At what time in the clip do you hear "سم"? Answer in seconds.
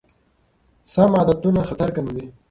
0.93-1.11